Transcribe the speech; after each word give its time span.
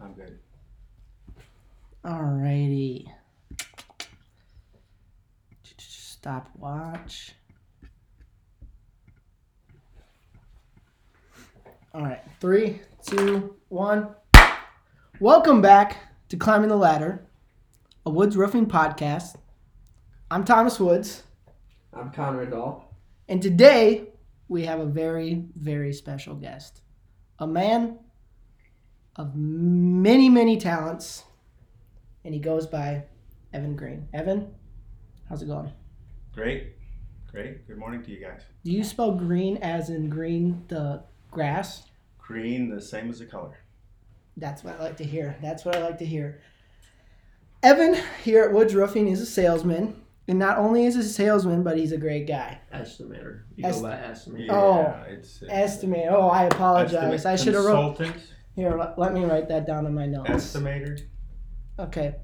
I'm 0.00 0.12
good. 0.14 0.38
Alrighty. 2.04 3.06
Stop 5.78 6.50
watch. 6.56 7.32
All 11.94 12.02
right, 12.02 12.20
three, 12.40 12.80
two, 13.06 13.54
one. 13.68 14.08
Welcome 15.20 15.62
back 15.62 15.96
to 16.28 16.36
Climbing 16.36 16.68
the 16.68 16.76
Ladder, 16.76 17.26
a 18.04 18.10
Woods 18.10 18.36
Roofing 18.36 18.66
podcast. 18.66 19.36
I'm 20.30 20.44
Thomas 20.44 20.80
Woods, 20.80 21.22
I'm 21.94 22.10
Conrad 22.10 22.50
Dahl. 22.50 22.92
and 23.28 23.40
today 23.40 24.08
we 24.48 24.64
have 24.64 24.80
a 24.80 24.86
very, 24.86 25.44
very 25.56 25.92
special 25.92 26.34
guest. 26.34 26.82
A 27.38 27.46
man 27.46 27.98
of 29.16 29.34
many, 29.34 30.28
many 30.28 30.56
talents, 30.56 31.24
and 32.24 32.34
he 32.34 32.40
goes 32.40 32.66
by 32.66 33.04
Evan 33.52 33.76
Green. 33.76 34.08
Evan, 34.12 34.54
how's 35.28 35.42
it 35.42 35.46
going? 35.46 35.72
Great. 36.34 36.74
Great. 37.30 37.66
Good 37.66 37.78
morning 37.78 38.02
to 38.02 38.10
you 38.10 38.20
guys. 38.20 38.42
Do 38.64 38.70
you 38.70 38.84
spell 38.84 39.12
green 39.12 39.56
as 39.58 39.90
in 39.90 40.08
green 40.08 40.64
the 40.68 41.02
grass? 41.30 41.84
Green, 42.18 42.68
the 42.68 42.80
same 42.80 43.10
as 43.10 43.18
the 43.18 43.26
color. 43.26 43.58
That's 44.36 44.62
what 44.62 44.78
I 44.78 44.84
like 44.84 44.96
to 44.98 45.04
hear. 45.04 45.36
That's 45.40 45.64
what 45.64 45.76
I 45.76 45.82
like 45.82 45.98
to 45.98 46.06
hear. 46.06 46.40
Evan 47.62 47.96
here 48.22 48.44
at 48.44 48.52
Woods 48.52 48.74
Roofing 48.74 49.08
is 49.08 49.20
a 49.20 49.26
salesman. 49.26 50.02
And 50.28 50.38
not 50.40 50.58
only 50.58 50.86
is 50.86 50.96
he 50.96 51.00
a 51.00 51.04
salesman, 51.04 51.62
but 51.62 51.78
he's 51.78 51.92
a 51.92 51.96
great 51.96 52.26
guy. 52.26 52.60
Estimator. 52.74 53.42
You 53.54 53.66
Est- 53.66 53.80
go 53.80 53.82
by 53.82 53.96
estimator. 53.96 54.50
Oh, 54.50 55.04
it's, 55.08 55.40
uh, 55.40 55.46
it's 55.46 55.52
Estimate. 55.52 56.06
Oh, 56.10 56.28
I 56.28 56.44
apologize. 56.44 57.24
I 57.24 57.36
should 57.36 57.54
have 57.54 57.64
wrote. 57.64 58.00
Consultant, 58.56 58.72
Here, 58.72 58.78
let, 58.78 58.98
let 58.98 59.12
me 59.14 59.24
write 59.24 59.48
that 59.48 59.66
down 59.66 59.86
in 59.86 59.94
my 59.94 60.06
notes. 60.06 60.30
estimator. 60.30 61.00
Okay. 61.78 62.16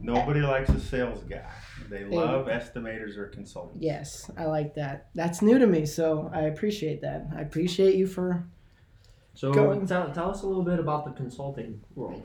Nobody 0.00 0.40
likes 0.40 0.68
a 0.70 0.78
sales 0.80 1.24
guy. 1.24 1.44
They 1.88 2.04
love 2.04 2.46
estimators 2.46 3.16
or 3.16 3.26
consultants. 3.28 3.82
Yes, 3.82 4.30
I 4.36 4.44
like 4.44 4.74
that. 4.74 5.08
That's 5.14 5.42
new 5.42 5.58
to 5.58 5.66
me, 5.66 5.86
so 5.86 6.30
I 6.32 6.42
appreciate 6.42 7.00
that. 7.02 7.26
I 7.36 7.40
appreciate 7.40 7.96
you 7.96 8.06
for. 8.06 8.46
So 9.34 9.52
Go- 9.52 9.84
tell, 9.84 10.12
tell 10.12 10.30
us 10.30 10.42
a 10.42 10.46
little 10.46 10.62
bit 10.62 10.78
about 10.78 11.04
the 11.04 11.12
consulting 11.12 11.80
world. 11.94 12.22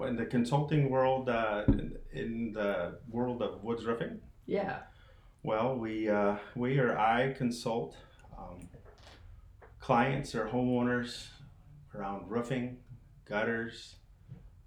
In 0.00 0.16
the 0.16 0.26
consulting 0.26 0.90
world, 0.90 1.28
uh, 1.28 1.64
in, 1.68 1.96
in 2.12 2.52
the 2.52 2.98
world 3.10 3.42
of 3.42 3.62
woods 3.62 3.84
roofing, 3.84 4.20
Yeah. 4.46 4.80
well, 5.44 5.76
we 5.76 6.08
uh, 6.10 6.36
we 6.56 6.78
or 6.78 6.98
I 6.98 7.32
consult 7.32 7.96
um, 8.36 8.68
clients 9.80 10.34
or 10.34 10.46
homeowners 10.48 11.28
around 11.94 12.28
roofing, 12.30 12.78
gutters, 13.24 13.96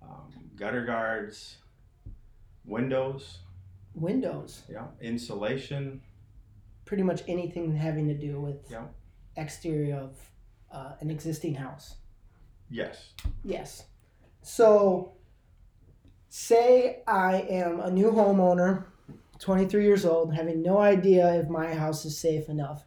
um, 0.02 0.31
gutter 0.56 0.86
guards, 0.86 1.58
windows, 2.66 3.39
Windows, 3.94 4.61
yeah, 4.69 4.86
insulation, 5.02 6.02
pretty 6.86 7.02
much 7.03 7.23
anything 7.28 7.75
having 7.75 8.08
to 8.08 8.14
do 8.14 8.39
with 8.39 8.58
Yeah. 8.69 8.86
exterior 9.36 9.95
of 9.95 10.19
uh, 10.72 10.94
an 11.00 11.09
existing 11.09 11.56
house. 11.56 11.95
yes, 12.69 13.14
Yes. 13.44 13.86
So, 14.44 15.14
say 16.30 17.02
I 17.08 17.41
am 17.50 17.80
a 17.80 17.89
new 17.91 18.12
homeowner, 18.12 18.86
23 19.39 19.84
years 19.84 20.06
old, 20.06 20.34
having 20.34 20.62
no 20.62 20.78
idea 20.78 21.34
if 21.36 21.50
my 21.50 21.73
house 21.73 22.06
is 22.06 22.17
safe 22.19 22.50
enough. 22.50 22.86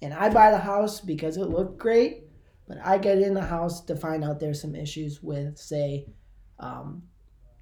And 0.00 0.12
I 0.14 0.28
buy 0.30 0.50
the 0.50 0.58
house 0.58 1.00
because 1.00 1.36
it 1.36 1.46
looked 1.46 1.78
great, 1.78 2.24
but 2.66 2.78
I 2.84 2.98
get 2.98 3.18
in 3.18 3.34
the 3.34 3.44
house 3.44 3.80
to 3.82 3.96
find 3.96 4.24
out 4.24 4.40
there's 4.40 4.60
some 4.60 4.74
issues 4.74 5.22
with, 5.22 5.58
say, 5.58 6.06
um, 6.58 7.02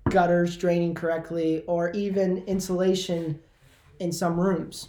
gutters 0.08 0.56
draining 0.56 0.94
correctly 0.94 1.62
or 1.66 1.90
even 1.92 2.38
insulation 2.46 3.40
in 3.98 4.12
some 4.12 4.38
rooms. 4.38 4.88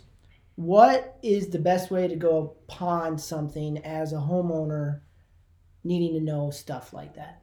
What 0.55 1.17
is 1.23 1.49
the 1.49 1.59
best 1.59 1.91
way 1.91 2.07
to 2.07 2.15
go 2.15 2.55
upon 2.67 3.17
something 3.17 3.77
as 3.79 4.13
a 4.13 4.17
homeowner 4.17 5.01
needing 5.83 6.13
to 6.13 6.19
know 6.19 6.51
stuff 6.51 6.93
like 6.93 7.15
that? 7.15 7.41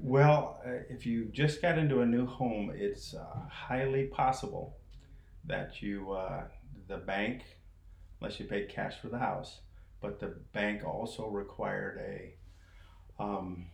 Well, 0.00 0.60
uh, 0.64 0.84
if 0.88 1.04
you 1.06 1.26
just 1.26 1.60
got 1.60 1.78
into 1.78 2.00
a 2.00 2.06
new 2.06 2.24
home, 2.24 2.72
it's 2.74 3.14
uh, 3.14 3.40
highly 3.50 4.04
possible 4.04 4.76
that 5.44 5.82
you, 5.82 6.12
uh, 6.12 6.44
the 6.86 6.98
bank, 6.98 7.42
unless 8.20 8.38
you 8.38 8.46
paid 8.46 8.68
cash 8.68 8.94
for 9.00 9.08
the 9.08 9.18
house, 9.18 9.60
but 10.00 10.20
the 10.20 10.34
bank 10.52 10.84
also 10.84 11.28
required 11.28 11.98
a 11.98 13.22
um, 13.22 13.66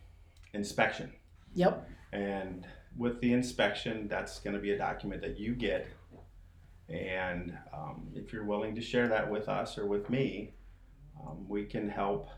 inspection. 0.53 1.13
Yep. 1.55 1.89
And 2.13 2.67
with 2.97 3.21
the 3.21 3.33
inspection, 3.33 4.09
that's 4.09 4.39
going 4.39 4.55
to 4.55 4.63
be 4.63 4.73
a 4.73 4.79
document 4.79 5.23
that 5.23 5.39
you 5.39 5.55
get. 5.55 5.89
And 6.89 7.57
um, 7.73 8.09
if 8.15 8.33
you're 8.33 8.45
willing 8.45 8.75
to 8.75 8.81
share 8.81 9.09
that 9.09 9.31
with 9.31 9.49
us 9.49 9.79
or 9.79 9.87
with 9.87 10.11
me, 10.11 10.55
um, 11.21 11.49
we 11.49 11.65
can 11.65 11.89
help 11.89 12.29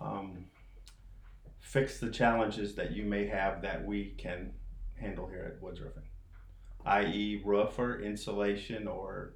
um, 0.00 0.46
fix 1.58 1.98
the 1.98 2.10
challenges 2.10 2.74
that 2.74 2.92
you 2.92 3.04
may 3.04 3.26
have 3.26 3.62
that 3.62 3.84
we 3.84 4.14
can 4.18 4.52
handle 4.94 5.26
here 5.26 5.52
at 5.54 5.62
Woods 5.62 5.80
Roofing, 5.80 6.08
i.e., 6.86 7.42
roof 7.44 7.78
or 7.78 8.00
insulation 8.00 8.88
or 8.88 9.34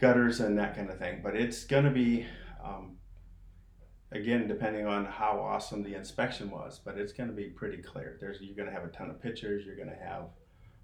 gutters 0.00 0.40
and 0.40 0.58
that 0.58 0.74
kind 0.74 0.90
of 0.90 0.98
thing. 0.98 1.20
But 1.22 1.36
it's 1.36 1.64
going 1.64 1.84
to 1.84 1.90
be, 1.90 2.26
um, 2.64 2.96
again, 4.12 4.48
depending 4.48 4.86
on 4.86 5.04
how 5.04 5.38
awesome 5.40 5.82
the 5.82 5.94
inspection 5.94 6.50
was, 6.50 6.80
but 6.84 6.98
it's 6.98 7.12
going 7.12 7.28
to 7.28 7.34
be 7.34 7.44
pretty 7.44 7.82
clear. 7.82 8.16
There's 8.20 8.40
you're 8.40 8.56
going 8.56 8.68
to 8.68 8.74
have 8.74 8.84
a 8.84 8.88
ton 8.88 9.10
of 9.10 9.20
pictures. 9.20 9.64
You're 9.66 9.76
going 9.76 9.90
to 9.90 10.04
have, 10.04 10.24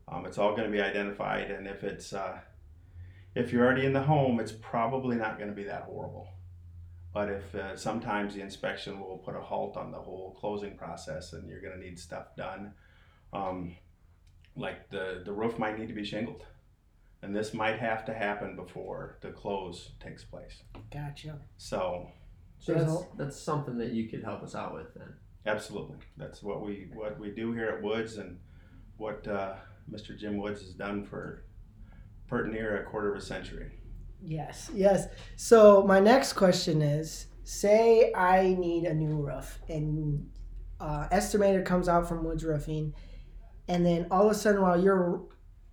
um, 0.08 0.26
it's 0.26 0.38
all 0.38 0.50
going 0.50 0.70
to 0.70 0.70
be 0.70 0.82
identified, 0.82 1.50
and 1.50 1.66
if 1.66 1.82
it's 1.82 2.12
uh, 2.12 2.38
if 3.34 3.52
you're 3.52 3.64
already 3.64 3.84
in 3.84 3.92
the 3.92 4.02
home, 4.02 4.40
it's 4.40 4.52
probably 4.52 5.16
not 5.16 5.38
going 5.38 5.50
to 5.50 5.56
be 5.56 5.64
that 5.64 5.82
horrible. 5.82 6.28
But 7.12 7.30
if 7.30 7.54
uh, 7.54 7.76
sometimes 7.76 8.34
the 8.34 8.42
inspection 8.42 9.00
will 9.00 9.18
put 9.18 9.34
a 9.34 9.40
halt 9.40 9.76
on 9.76 9.90
the 9.90 9.98
whole 9.98 10.36
closing 10.38 10.76
process, 10.76 11.32
and 11.32 11.48
you're 11.48 11.62
going 11.62 11.78
to 11.78 11.80
need 11.80 11.98
stuff 11.98 12.36
done, 12.36 12.72
um, 13.32 13.74
like 14.54 14.90
the 14.90 15.22
the 15.24 15.32
roof 15.32 15.58
might 15.58 15.78
need 15.78 15.88
to 15.88 15.94
be 15.94 16.04
shingled, 16.04 16.44
and 17.22 17.34
this 17.34 17.54
might 17.54 17.78
have 17.78 18.04
to 18.06 18.14
happen 18.14 18.56
before 18.56 19.18
the 19.20 19.30
close 19.30 19.92
takes 20.00 20.24
place. 20.24 20.62
Gotcha. 20.92 21.38
So 21.56 22.10
So 22.58 22.74
that's, 22.74 23.04
that's 23.16 23.40
something 23.40 23.78
that 23.78 23.92
you 23.92 24.08
could 24.08 24.22
help 24.22 24.42
us 24.42 24.54
out 24.54 24.74
with 24.74 24.94
then. 24.94 25.14
Absolutely, 25.46 25.96
that's 26.16 26.42
what 26.42 26.64
we 26.64 26.88
what 26.92 27.18
we 27.20 27.30
do 27.30 27.52
here 27.52 27.68
at 27.68 27.82
Woods, 27.82 28.16
and 28.16 28.38
what 28.96 29.26
uh, 29.28 29.54
Mr. 29.90 30.18
Jim 30.18 30.38
Woods 30.38 30.60
has 30.62 30.74
done 30.74 31.04
for 31.04 31.44
pert 32.26 32.50
near 32.50 32.82
a 32.82 32.84
quarter 32.84 33.12
of 33.14 33.18
a 33.18 33.24
century. 33.24 33.70
Yes, 34.20 34.70
yes. 34.74 35.06
So 35.36 35.84
my 35.84 36.00
next 36.00 36.32
question 36.32 36.82
is: 36.82 37.26
Say 37.44 38.12
I 38.12 38.56
need 38.58 38.84
a 38.84 38.94
new 38.94 39.14
roof, 39.16 39.60
and 39.68 40.28
uh, 40.80 41.06
estimator 41.12 41.64
comes 41.64 41.88
out 41.88 42.08
from 42.08 42.24
Woods 42.24 42.44
Roofing, 42.44 42.92
and 43.68 43.86
then 43.86 44.08
all 44.10 44.26
of 44.26 44.32
a 44.32 44.34
sudden, 44.34 44.62
while 44.62 44.82
you're 44.82 45.22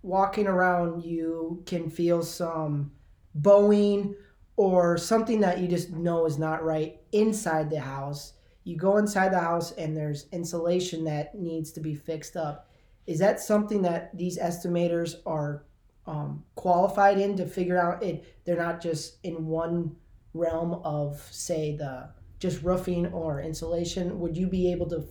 walking 0.04 0.46
around, 0.46 1.02
you 1.02 1.62
can 1.64 1.88
feel 1.88 2.22
some 2.22 2.92
bowing 3.34 4.14
or 4.56 4.98
something 4.98 5.40
that 5.40 5.58
you 5.58 5.66
just 5.66 5.90
know 5.90 6.26
is 6.26 6.38
not 6.38 6.62
right 6.62 7.00
inside 7.12 7.70
the 7.70 7.80
house. 7.80 8.34
You 8.64 8.76
go 8.76 8.98
inside 8.98 9.32
the 9.32 9.40
house, 9.40 9.72
and 9.72 9.96
there's 9.96 10.26
insulation 10.30 11.04
that 11.04 11.34
needs 11.34 11.72
to 11.72 11.80
be 11.80 11.94
fixed 11.94 12.36
up. 12.36 12.68
Is 13.06 13.18
that 13.18 13.40
something 13.40 13.82
that 13.82 14.16
these 14.16 14.38
estimators 14.38 15.16
are 15.26 15.64
um, 16.06 16.44
qualified 16.54 17.18
in 17.18 17.36
to 17.38 17.46
figure 17.46 17.78
out 17.78 18.02
it? 18.02 18.44
They're 18.44 18.56
not 18.56 18.82
just 18.82 19.16
in 19.24 19.46
one 19.46 19.96
realm 20.34 20.74
of, 20.84 21.26
say, 21.30 21.76
the 21.76 22.10
just 22.38 22.62
roofing 22.62 23.06
or 23.06 23.40
insulation. 23.40 24.20
Would 24.20 24.36
you 24.36 24.46
be 24.48 24.70
able 24.70 24.88
to 24.90 25.06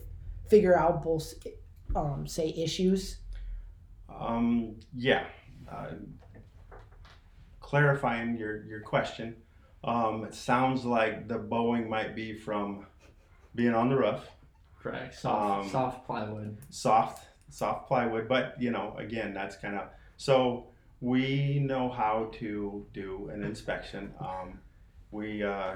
figure 0.48 0.78
out 0.78 1.04
both, 1.04 1.34
um, 1.96 2.28
say, 2.28 2.54
issues? 2.56 3.18
Um, 4.20 4.76
yeah, 4.96 5.26
uh, 5.72 5.88
clarifying 7.60 8.38
your 8.38 8.64
your 8.66 8.82
question. 8.82 9.36
Um, 9.84 10.24
it 10.24 10.34
sounds 10.34 10.86
like 10.86 11.28
the 11.28 11.38
bowing 11.38 11.90
might 11.90 12.16
be 12.16 12.34
from 12.38 12.86
being 13.56 13.74
on 13.74 13.90
the 13.90 13.98
roof, 13.98 14.22
Correct. 14.80 15.16
Soft, 15.16 15.66
Um, 15.66 15.70
soft 15.72 16.06
plywood. 16.06 16.58
soft 16.70 17.28
soft 17.50 17.88
plywood, 17.88 18.28
but 18.28 18.56
you 18.62 18.72
know, 18.72 18.96
again, 18.98 19.34
that's 19.34 19.56
kind 19.58 19.76
of 19.76 19.90
so 20.18 20.68
we 21.02 21.60
know 21.60 21.90
how 21.90 22.30
to 22.34 22.86
do 22.94 23.30
an 23.34 23.44
inspection. 23.44 24.14
Um, 24.20 24.60
we 25.12 25.44
uh, 25.44 25.76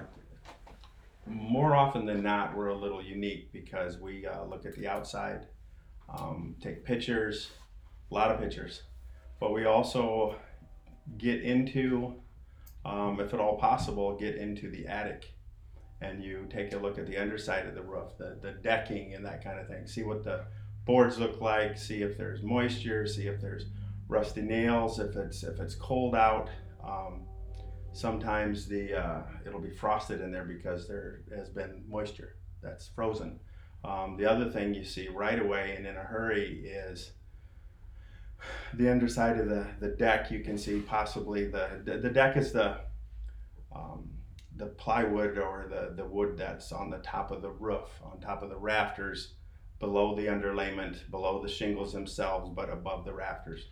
more 1.25 1.75
often 1.75 2.06
than 2.06 2.24
not, 2.24 2.56
we're 2.56 2.68
a 2.69 2.75
little 2.78 3.01
unique 3.04 3.51
because 3.51 3.98
we 4.00 4.25
uh, 4.25 4.45
look 4.45 4.66
at 4.66 4.74
the 4.75 4.88
outside, 4.88 5.48
um, 6.10 6.56
take 6.62 6.86
pictures, 6.86 7.51
a 8.09 8.13
lot 8.13 8.31
of 8.31 8.39
pictures, 8.39 8.83
but 9.39 9.54
we 9.54 9.65
also 9.65 10.36
get 11.18 11.42
into, 11.42 12.13
um, 12.86 13.19
if 13.19 13.33
at 13.33 13.39
all 13.39 13.57
possible, 13.57 14.15
get 14.15 14.36
into 14.36 14.69
the 14.69 14.88
attic 14.88 15.33
and 16.01 16.24
you 16.24 16.48
take 16.50 16.74
a 16.74 16.77
look 16.77 16.98
at 16.98 17.07
the 17.07 17.18
underside 17.18 17.65
of 17.65 17.74
the 17.74 17.81
roof, 17.81 18.18
the, 18.18 18.38
the 18.42 18.51
decking 18.51 19.13
and 19.13 19.25
that 19.25 19.44
kind 19.44 19.59
of 19.59 19.68
thing. 19.68 19.88
See 19.88 20.04
what 20.04 20.24
the 20.24 20.45
boards 20.86 21.18
look 21.18 21.42
like, 21.42 21.77
see 21.77 22.01
if 22.01 22.18
there's 22.18 22.44
moisture, 22.44 23.07
see 23.07 23.27
if 23.27 23.42
there's 23.42 23.65
rusty 24.07 24.42
nails, 24.42 25.00
if 25.00 25.15
it's 25.15 25.44
if 25.44 25.59
it's 25.59 25.75
cold 25.75 26.15
out. 26.15 26.50
Um, 26.83 27.25
sometimes 27.94 28.68
the 28.68 28.94
uh, 28.94 29.21
it'll 29.45 29.59
be 29.59 29.71
frosted 29.71 30.21
in 30.21 30.31
there 30.31 30.45
because 30.45 30.88
there 30.88 31.21
has 31.36 31.50
been 31.50 31.83
moisture 31.88 32.36
that's 32.62 32.88
frozen. 32.88 33.39
Um, 33.83 34.18
the 34.18 34.30
other 34.30 34.50
thing 34.50 34.74
you 34.74 34.83
see 34.83 35.07
right 35.07 35.39
away 35.39 35.75
and 35.77 35.86
in 35.86 35.95
a 35.95 36.01
hurry 36.01 36.63
is 36.65 37.12
the 38.74 38.89
underside 38.89 39.39
of 39.39 39.50
the, 39.50 39.68
the 39.80 39.89
deck. 39.89 40.31
You 40.31 40.39
can 40.42 40.57
see 40.57 40.80
possibly 40.80 41.48
the 41.48 41.81
the, 41.84 41.98
the 41.98 42.10
deck 42.10 42.38
is 42.38 42.51
the 42.51 42.80
um, 43.75 44.10
the 44.56 44.66
plywood 44.66 45.38
or 45.38 45.68
the, 45.69 45.94
the 45.95 46.07
wood 46.07 46.36
that's 46.38 46.72
on 46.72 46.89
the 46.89 46.98
top 47.00 47.31
of 47.31 47.42
the 47.42 47.50
roof, 47.50 47.89
on 48.04 48.19
top 48.19 48.42
of 48.42 48.50
the 48.50 48.57
rafters, 48.57 49.34
below 49.80 50.16
the 50.16 50.25
underlayment, 50.25 51.10
below 51.12 51.42
the 51.42 51.50
shingles 51.50 51.94
themselves, 51.94 52.50
but 52.56 52.69
above 52.69 53.06
the 53.06 53.13
rafters. 53.13 53.69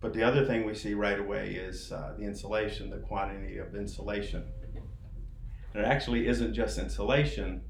But 0.00 0.12
the 0.12 0.22
other 0.22 0.44
thing 0.44 0.64
we 0.64 0.74
see 0.74 0.94
right 0.94 1.18
away 1.18 1.54
is 1.54 1.90
uh, 1.90 2.14
the 2.18 2.24
insulation, 2.24 2.90
the 2.90 2.98
quantity 2.98 3.58
of 3.58 3.74
insulation. 3.74 4.44
And 5.74 5.84
it 5.84 5.86
actually 5.86 6.28
isn't 6.28 6.54
just 6.54 6.78
insulation, 6.78 7.62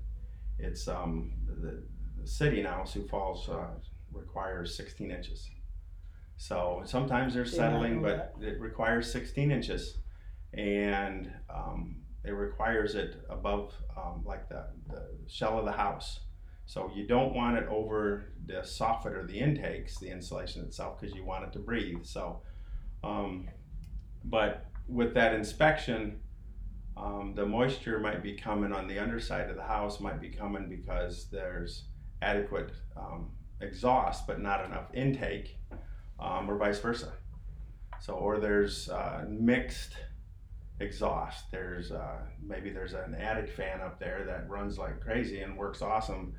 it's 0.58 0.88
um, 0.88 1.32
the, 1.46 1.82
the 2.20 2.26
city 2.26 2.62
now, 2.62 2.84
Sioux 2.84 3.06
Falls, 3.08 3.49
uh, 3.49 3.69
requires 4.12 4.76
16 4.76 5.11
inches. 5.11 5.49
So 6.38 6.82
sometimes 6.85 7.35
they're 7.35 7.44
Did 7.44 7.52
not 7.52 7.56
settling, 7.58 8.00
know 8.00 8.08
but 8.08 8.35
it 8.40 8.61
requires 8.61 9.12
16 9.12 9.50
inches. 9.50 9.99
And 10.55 11.31
um, 11.55 11.96
it 12.25 12.31
requires 12.31 12.94
it 12.94 13.17
above 13.29 13.75
um, 13.96 14.23
like 14.25 14.49
the, 14.49 14.64
the 14.88 15.08
shell 15.26 15.58
of 15.58 15.64
the 15.64 15.73
house. 15.73 16.20
So 16.64 16.90
you 16.94 17.06
don't 17.06 17.35
want 17.35 17.58
it 17.58 17.67
over 17.69 18.32
the 18.46 18.61
soffit 18.61 19.17
or 19.17 19.26
the 19.26 19.38
intakes, 19.38 19.99
the 19.99 20.11
insulation 20.11 20.62
itself, 20.64 21.00
because 21.00 21.14
you 21.14 21.25
want 21.25 21.44
it 21.44 21.52
to 21.55 21.58
breathe. 21.58 22.05
So, 22.05 22.43
um, 23.02 23.49
but 24.25 24.67
with 24.87 25.14
that 25.14 25.34
inspection, 25.34 26.20
um, 26.96 27.32
the 27.34 27.46
moisture 27.46 27.99
might 27.99 28.23
be 28.23 28.34
coming 28.34 28.73
on 28.73 28.87
the 28.87 28.99
underside 28.99 29.50
of 29.50 29.56
the 29.56 29.62
house, 29.62 29.99
might 29.99 30.20
be 30.20 30.29
coming 30.29 30.69
because 30.69 31.29
there's 31.31 31.84
adequate 32.23 32.73
um, 32.96 33.31
exhaust, 33.61 34.26
but 34.26 34.41
not 34.41 34.64
enough 34.64 34.87
intake, 34.94 35.56
um, 36.19 36.50
or 36.50 36.56
vice 36.56 36.79
versa. 36.79 37.12
So, 38.00 38.15
or 38.15 38.38
there's 38.38 38.88
uh, 38.88 39.25
mixed 39.29 39.94
exhaust. 40.81 41.50
There's 41.50 41.91
uh, 41.91 42.19
maybe 42.43 42.70
there's 42.70 42.93
an 42.93 43.15
attic 43.15 43.50
fan 43.50 43.81
up 43.81 43.99
there 43.99 44.25
that 44.26 44.49
runs 44.49 44.79
like 44.79 45.00
crazy 45.00 45.41
and 45.41 45.56
works 45.56 45.82
awesome, 45.82 46.35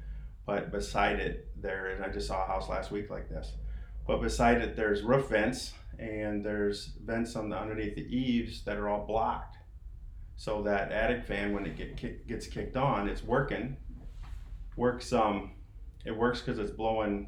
but 0.45 0.71
beside 0.71 1.19
it 1.19 1.49
there, 1.61 1.87
and 1.87 2.03
I 2.03 2.09
just 2.09 2.27
saw 2.27 2.43
a 2.43 2.47
house 2.47 2.69
last 2.69 2.91
week 2.91 3.09
like 3.09 3.29
this. 3.29 3.53
But 4.07 4.21
beside 4.21 4.61
it, 4.61 4.75
there's 4.75 5.03
roof 5.03 5.29
vents 5.29 5.73
and 5.99 6.43
there's 6.43 6.93
vents 7.05 7.35
on 7.35 7.49
the 7.49 7.57
underneath 7.57 7.95
the 7.95 8.15
eaves 8.15 8.63
that 8.63 8.77
are 8.77 8.87
all 8.87 9.05
blocked. 9.05 9.57
So 10.37 10.63
that 10.63 10.91
attic 10.91 11.25
fan, 11.25 11.53
when 11.53 11.65
it 11.65 11.75
get, 11.75 11.97
kick, 11.97 12.25
gets 12.25 12.47
kicked 12.47 12.77
on, 12.77 13.09
it's 13.09 13.23
working. 13.23 13.75
Works 14.77 15.11
um, 15.11 15.51
it 16.05 16.15
works 16.15 16.39
because 16.39 16.59
it's 16.59 16.71
blowing 16.71 17.27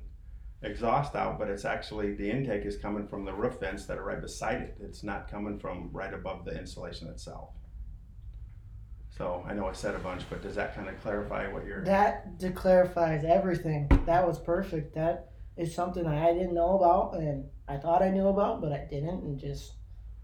exhaust 0.63 1.15
out, 1.15 1.39
but 1.39 1.49
it's 1.49 1.65
actually 1.65 2.13
the 2.15 2.29
intake 2.29 2.65
is 2.65 2.77
coming 2.77 3.07
from 3.07 3.25
the 3.25 3.33
roof 3.33 3.59
vents 3.59 3.85
that 3.85 3.97
are 3.97 4.03
right 4.03 4.21
beside 4.21 4.61
it. 4.61 4.77
It's 4.79 5.03
not 5.03 5.29
coming 5.29 5.59
from 5.59 5.89
right 5.91 6.13
above 6.13 6.45
the 6.45 6.57
insulation 6.57 7.07
itself. 7.07 7.49
So 9.17 9.43
I 9.47 9.53
know 9.53 9.67
I 9.67 9.73
said 9.73 9.95
a 9.95 9.99
bunch, 9.99 10.23
but 10.29 10.41
does 10.41 10.55
that 10.55 10.73
kind 10.75 10.87
of 10.87 10.99
clarify 11.01 11.51
what 11.51 11.65
you're? 11.65 11.83
That 11.83 12.39
de- 12.39 12.51
clarifies 12.51 13.23
everything. 13.25 13.87
That 14.05 14.25
was 14.25 14.39
perfect. 14.39 14.95
That 14.95 15.31
is 15.57 15.75
something 15.75 16.07
I 16.07 16.33
didn't 16.33 16.53
know 16.53 16.77
about, 16.77 17.15
and 17.15 17.45
I 17.67 17.77
thought 17.77 18.01
I 18.01 18.09
knew 18.09 18.27
about, 18.29 18.61
but 18.61 18.71
I 18.71 18.87
didn't, 18.89 19.23
and 19.23 19.37
just 19.37 19.73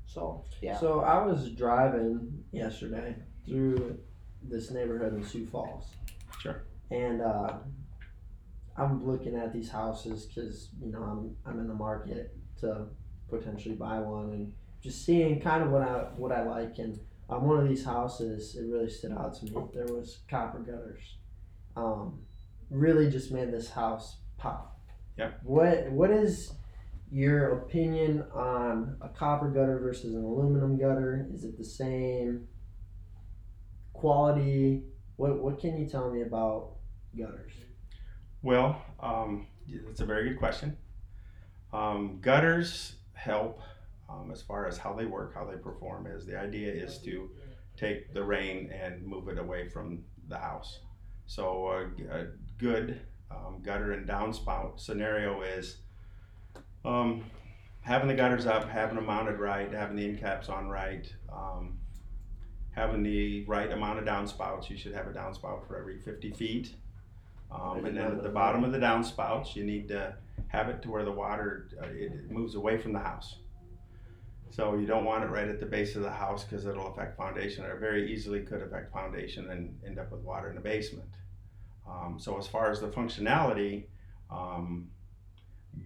so 0.05 0.45
yeah. 0.61 0.77
So 0.79 1.01
I 1.01 1.23
was 1.23 1.51
driving 1.51 2.43
yesterday 2.51 3.15
through 3.45 3.97
this 4.41 4.71
neighborhood 4.71 5.13
in 5.13 5.23
Sioux 5.23 5.45
Falls. 5.45 5.91
Sure. 6.39 6.63
And 6.89 7.21
uh, 7.21 7.57
I'm 8.77 9.05
looking 9.05 9.35
at 9.35 9.53
these 9.53 9.69
houses 9.69 10.25
because 10.25 10.69
you 10.79 10.91
know 10.91 11.01
I'm 11.01 11.35
I'm 11.45 11.59
in 11.59 11.67
the 11.67 11.73
market 11.73 12.35
to 12.61 12.85
potentially 13.29 13.75
buy 13.75 13.99
one 13.99 14.31
and 14.31 14.53
just 14.81 15.05
seeing 15.05 15.41
kind 15.41 15.63
of 15.63 15.71
what 15.71 15.81
I 15.81 16.09
what 16.15 16.31
I 16.31 16.43
like 16.43 16.77
and 16.77 16.99
on 17.29 17.43
one 17.43 17.59
of 17.59 17.67
these 17.67 17.83
houses 17.83 18.55
it 18.55 18.65
really 18.69 18.89
stood 18.89 19.11
out 19.11 19.33
to 19.35 19.45
me. 19.45 19.51
There 19.73 19.87
was 19.87 20.19
copper 20.29 20.59
gutters. 20.59 21.17
Um, 21.75 22.19
really 22.69 23.09
just 23.09 23.31
made 23.31 23.51
this 23.51 23.69
house 23.69 24.17
pop. 24.37 24.79
Yep. 25.17 25.39
What 25.43 25.91
what 25.91 26.11
is 26.11 26.53
your 27.11 27.59
opinion 27.59 28.25
on 28.33 28.97
a 29.01 29.09
copper 29.09 29.49
gutter 29.49 29.79
versus 29.79 30.13
an 30.13 30.23
aluminum 30.23 30.77
gutter? 30.77 31.27
Is 31.33 31.43
it 31.43 31.57
the 31.57 31.65
same 31.65 32.47
quality? 33.93 34.83
What 35.15 35.41
what 35.41 35.59
can 35.59 35.77
you 35.77 35.87
tell 35.87 36.11
me 36.11 36.21
about 36.21 36.75
gutters? 37.17 37.53
Well, 38.47 38.81
um, 39.01 39.45
it's 39.67 39.99
a 39.99 40.05
very 40.05 40.29
good 40.29 40.39
question. 40.39 40.77
Um, 41.73 42.19
gutters 42.21 42.93
help 43.11 43.59
um, 44.09 44.31
as 44.31 44.41
far 44.41 44.65
as 44.67 44.77
how 44.77 44.93
they 44.93 45.05
work, 45.05 45.35
how 45.35 45.43
they 45.43 45.57
perform. 45.57 46.07
Is 46.07 46.25
the 46.25 46.39
idea 46.39 46.71
is 46.71 46.97
to 46.99 47.29
take 47.75 48.13
the 48.13 48.23
rain 48.23 48.71
and 48.71 49.05
move 49.05 49.27
it 49.27 49.37
away 49.37 49.67
from 49.67 50.05
the 50.29 50.37
house. 50.37 50.79
So 51.25 51.67
a, 51.67 52.19
a 52.19 52.27
good 52.57 53.01
um, 53.29 53.59
gutter 53.63 53.91
and 53.91 54.07
downspout 54.07 54.79
scenario 54.79 55.41
is 55.41 55.79
um, 56.85 57.25
having 57.81 58.07
the 58.07 58.15
gutters 58.15 58.45
up, 58.45 58.69
having 58.69 58.95
them 58.95 59.07
mounted 59.07 59.39
right, 59.39 59.69
having 59.73 59.97
the 59.97 60.05
end 60.05 60.21
caps 60.21 60.47
on 60.47 60.69
right, 60.69 61.13
um, 61.33 61.79
having 62.71 63.03
the 63.03 63.43
right 63.43 63.73
amount 63.73 63.99
of 63.99 64.05
downspouts. 64.05 64.69
You 64.69 64.77
should 64.77 64.93
have 64.93 65.07
a 65.07 65.11
downspout 65.11 65.67
for 65.67 65.77
every 65.77 65.99
50 65.99 66.31
feet. 66.31 66.75
Um, 67.51 67.85
and 67.85 67.97
then 67.97 68.05
at 68.05 68.23
the 68.23 68.29
bottom 68.29 68.63
of 68.63 68.71
the 68.71 68.77
downspouts, 68.77 69.55
you 69.55 69.63
need 69.63 69.87
to 69.89 70.15
have 70.47 70.69
it 70.69 70.81
to 70.81 70.89
where 70.89 71.03
the 71.03 71.11
water 71.11 71.69
uh, 71.81 71.87
it, 71.87 72.29
moves 72.29 72.55
away 72.55 72.77
from 72.77 72.93
the 72.93 72.99
house. 72.99 73.37
So 74.49 74.75
you 74.75 74.85
don't 74.85 75.05
want 75.05 75.23
it 75.23 75.27
right 75.27 75.47
at 75.47 75.59
the 75.59 75.65
base 75.65 75.95
of 75.95 76.03
the 76.03 76.11
house 76.11 76.43
because 76.43 76.65
it'll 76.65 76.87
affect 76.87 77.17
foundation, 77.17 77.65
or 77.65 77.77
very 77.77 78.11
easily 78.11 78.41
could 78.41 78.61
affect 78.61 78.91
foundation 78.91 79.51
and 79.51 79.77
end 79.85 79.99
up 79.99 80.11
with 80.11 80.21
water 80.21 80.49
in 80.49 80.55
the 80.55 80.61
basement. 80.61 81.09
Um, 81.87 82.17
so 82.19 82.37
as 82.37 82.47
far 82.47 82.71
as 82.71 82.81
the 82.81 82.87
functionality, 82.87 83.85
um, 84.29 84.89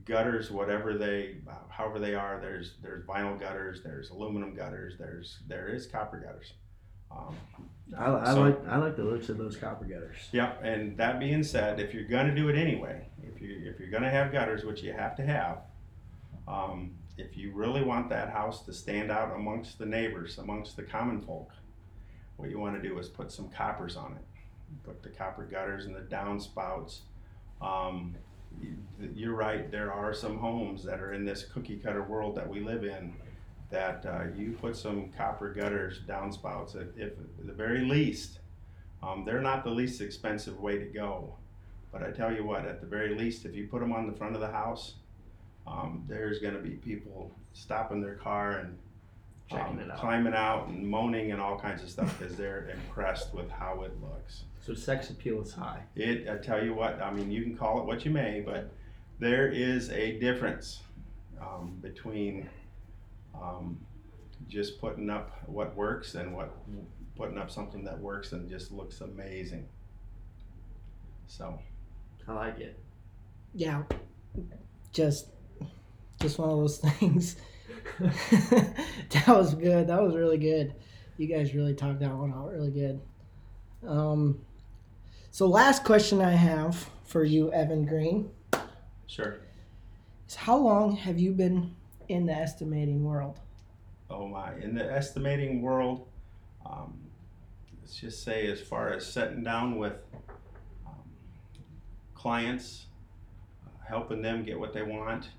gutters, 0.05 0.51
whatever 0.51 0.97
they, 0.97 1.38
however 1.69 2.00
they 2.00 2.15
are, 2.15 2.39
there's 2.41 2.75
there's 2.81 3.05
vinyl 3.05 3.39
gutters, 3.39 3.81
there's 3.83 4.09
aluminum 4.09 4.55
gutters, 4.55 4.95
there's 4.97 5.39
there 5.47 5.67
is 5.67 5.86
copper 5.86 6.19
gutters. 6.19 6.53
Um, 7.12 7.36
I, 7.98 8.06
I 8.13 8.34
So- 8.34 8.41
like 8.41 8.68
I 8.68 8.77
like 8.77 8.96
the 8.96 9.03
looks 9.03 9.30
of 9.30 9.38
those 9.38 9.58
copper 9.58 9.86
gutters. 9.86 10.30
yeah, 10.32 10.53
and 10.62 10.98
that 10.98 11.20
being 11.20 11.44
said, 11.44 11.80
if 11.80 11.94
you're 11.94 12.06
gonna 12.08 12.34
do 12.36 12.50
it 12.50 12.56
anyway, 12.56 13.08
if 13.24 13.41
you 13.41 13.62
if 13.65 13.80
you're 13.80 13.89
gonna 13.91 14.10
have 14.10 14.32
gutters, 14.32 14.63
which 14.63 14.82
you 14.82 14.94
have 14.94 15.15
to 15.18 15.25
have, 15.25 15.60
um, 16.48 16.91
if 17.18 17.36
you 17.38 17.51
really 17.53 17.84
want 17.84 18.10
that 18.10 18.30
house 18.30 18.63
to 18.65 18.74
stand 18.74 19.12
out 19.12 19.36
amongst 19.36 19.77
the 19.77 19.86
neighbors, 19.86 20.38
amongst 20.38 20.75
the 20.77 20.84
common 20.84 21.22
folk, 21.22 21.51
what 22.38 22.50
you 22.50 22.58
want 22.60 22.82
to 22.82 22.88
do 22.88 22.98
is 22.98 23.10
put 23.10 23.32
some 23.32 23.50
coppers 23.50 23.96
on 23.98 24.13
it. 24.13 24.24
Put 24.84 25.03
the 25.03 25.10
copper 25.10 25.44
gutters 25.44 25.86
and 25.86 25.96
the 25.96 26.00
downspouts. 26.01 27.01
Um, 27.62 28.15
you- 28.62 28.77
you're 29.13 29.36
right. 29.36 29.70
There 29.70 29.91
are 29.94 30.13
some 30.13 30.38
homes 30.39 30.84
that 30.86 31.00
are 31.01 31.13
in 31.13 31.25
this 31.25 31.44
cookie 31.46 31.77
cutter 31.77 32.01
world 32.03 32.36
that 32.36 32.48
we 32.50 32.62
live 32.62 32.84
in. 32.86 33.13
That 33.71 34.05
uh, 34.05 34.23
you 34.37 34.51
put 34.59 34.75
some 34.75 35.09
copper 35.17 35.53
gutters, 35.53 36.01
downspouts. 36.07 36.75
If, 36.75 36.87
if 36.97 37.13
at 37.13 37.47
the 37.47 37.53
very 37.53 37.85
least, 37.85 38.39
um, 39.01 39.23
they're 39.25 39.41
not 39.41 39.63
the 39.63 39.69
least 39.69 40.01
expensive 40.01 40.59
way 40.59 40.77
to 40.77 40.85
go. 40.85 41.35
But 41.91 42.03
I 42.03 42.11
tell 42.11 42.33
you 42.33 42.45
what, 42.45 42.65
at 42.65 42.81
the 42.81 42.87
very 42.87 43.15
least, 43.15 43.45
if 43.45 43.55
you 43.55 43.67
put 43.67 43.79
them 43.79 43.91
on 43.93 44.07
the 44.07 44.13
front 44.13 44.35
of 44.35 44.41
the 44.41 44.51
house, 44.51 44.95
um, 45.65 46.03
there's 46.07 46.39
going 46.39 46.53
to 46.53 46.59
be 46.59 46.71
people 46.71 47.31
stopping 47.53 48.01
their 48.01 48.15
car 48.15 48.59
and 48.59 48.77
Checking 49.49 49.73
um, 49.73 49.79
it 49.79 49.91
out. 49.91 49.97
climbing 49.97 50.33
out 50.33 50.67
and 50.67 50.87
moaning 50.87 51.31
and 51.31 51.41
all 51.41 51.59
kinds 51.59 51.83
of 51.83 51.89
stuff 51.89 52.17
because 52.17 52.35
they're 52.37 52.69
impressed 52.69 53.33
with 53.33 53.49
how 53.49 53.81
it 53.83 53.91
looks. 54.01 54.43
So 54.65 54.73
sex 54.73 55.09
appeal 55.09 55.41
is 55.41 55.53
high. 55.53 55.81
It, 55.95 56.29
I 56.29 56.37
tell 56.37 56.63
you 56.63 56.73
what, 56.73 57.01
I 57.01 57.11
mean, 57.11 57.29
you 57.31 57.43
can 57.43 57.57
call 57.57 57.79
it 57.79 57.85
what 57.85 58.05
you 58.05 58.11
may, 58.11 58.41
but 58.45 58.69
there 59.19 59.47
is 59.49 59.89
a 59.91 60.17
difference 60.19 60.81
um, 61.41 61.77
between 61.81 62.47
um, 63.35 63.79
just 64.47 64.79
putting 64.79 65.09
up 65.09 65.31
what 65.47 65.75
works 65.75 66.15
and 66.15 66.35
what 66.35 66.51
putting 67.15 67.38
up 67.38 67.51
something 67.51 67.83
that 67.83 68.00
works 68.00 68.31
and 68.31 68.50
just 68.50 68.71
looks 68.71 69.01
amazing. 69.01 69.67
So, 71.27 71.59
I 72.27 72.33
like 72.33 72.59
it. 72.59 72.77
yeah, 73.53 73.83
just 74.91 75.27
just 76.19 76.38
one 76.39 76.50
of 76.50 76.57
those 76.57 76.77
things. 77.00 77.35
that 78.00 79.25
was 79.27 79.53
good. 79.55 79.88
That 79.88 80.01
was 80.01 80.15
really 80.15 80.38
good. 80.38 80.73
You 81.17 81.27
guys 81.27 81.53
really 81.53 81.73
talked 81.73 82.00
that 82.00 82.13
one 82.15 82.33
out 82.33 82.51
really 82.51 82.71
good. 82.71 83.00
Um, 83.88 84.39
so 85.31 85.47
last 85.47 85.83
question 85.83 86.21
I 86.21 86.31
have 86.31 86.89
for 87.05 87.23
you, 87.23 87.51
Evan 87.51 87.85
Green, 87.85 88.29
Sure. 89.07 89.38
is 90.27 90.35
how 90.35 90.57
long 90.57 90.95
have 90.95 91.19
you 91.19 91.31
been 91.33 91.75
in 92.08 92.25
the 92.25 92.34
estimating 92.34 93.03
world? 93.03 93.39
Oh 94.10 94.27
my! 94.27 94.53
In 94.55 94.75
the 94.75 94.91
estimating 94.91 95.62
world, 95.62 96.08
um, 96.65 96.93
let's 97.81 97.96
just 97.96 98.24
say 98.24 98.48
as 98.48 98.60
far 98.60 98.93
as 98.93 99.05
sitting 99.05 99.43
down 99.43 99.77
with 99.77 99.93
um, 100.86 100.93
clients, 102.13 102.86
uh, 103.65 103.86
helping 103.88 104.22
them 104.22 104.43
get 104.43 104.60
what 104.60 104.74
they 104.74 104.81
want, 104.84 105.29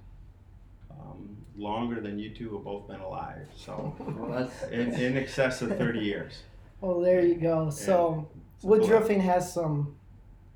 um, 0.90 1.36
longer 1.56 2.00
than 2.00 2.18
you 2.18 2.30
two 2.30 2.54
have 2.54 2.64
both 2.64 2.88
been 2.88 3.00
alive. 3.00 3.46
So 3.54 3.94
Well, 4.18 4.50
in, 4.70 4.94
in 4.94 5.16
excess 5.16 5.60
of 5.62 5.76
thirty 5.76 6.00
years. 6.04 6.42
Oh, 6.82 7.02
there 7.02 7.24
you 7.24 7.36
go. 7.36 7.70
So 7.70 8.28
It's 8.64 8.64
a 8.64 8.90
Roofing 8.90 9.20
has 9.20 9.52
some 9.52 9.94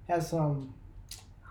has 0.09 0.31
some 0.31 0.73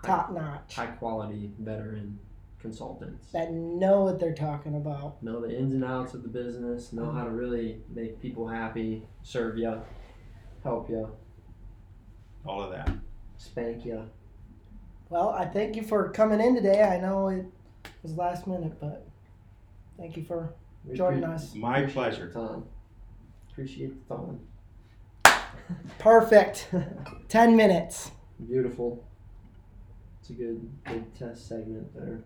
top 0.04 0.32
notch 0.32 0.74
high 0.74 0.86
quality 0.86 1.50
veteran 1.58 2.18
consultants. 2.60 3.30
that 3.32 3.52
know 3.52 4.02
what 4.02 4.18
they're 4.18 4.34
talking 4.34 4.76
about. 4.76 5.22
Know 5.22 5.40
the 5.40 5.56
ins 5.56 5.74
and 5.74 5.84
outs 5.84 6.14
of 6.14 6.22
the 6.22 6.28
business. 6.28 6.92
Know 6.92 7.10
how 7.10 7.24
to 7.24 7.30
mm-hmm. 7.30 7.36
really 7.36 7.80
make 7.94 8.20
people 8.20 8.46
happy. 8.48 9.06
Serve 9.22 9.58
you, 9.58 9.80
help 10.62 10.88
you, 10.88 11.10
All 12.44 12.62
of 12.62 12.70
that. 12.72 12.90
spank 13.36 13.84
you. 13.84 14.08
Well, 15.08 15.30
I 15.30 15.44
thank 15.44 15.76
you 15.76 15.82
for 15.82 16.10
coming 16.10 16.40
in 16.40 16.54
today. 16.54 16.82
I 16.82 17.00
know 17.00 17.28
it 17.28 17.46
was 18.02 18.16
last 18.16 18.46
minute, 18.46 18.80
but 18.80 19.06
thank 19.96 20.16
you 20.16 20.24
for 20.24 20.54
joining 20.94 21.24
us. 21.24 21.54
My 21.54 21.78
Appreciate 21.78 21.94
pleasure. 21.94 22.32
Tom. 22.32 22.64
Appreciate 23.50 24.08
the 24.08 24.14
time. 24.14 24.40
Perfect. 25.98 26.68
10 27.28 27.56
minutes. 27.56 28.10
Beautiful. 28.46 29.04
It's 30.20 30.30
a 30.30 30.32
good 30.34 30.68
good 30.84 31.14
test 31.14 31.48
segment 31.48 31.94
there. 31.94 32.24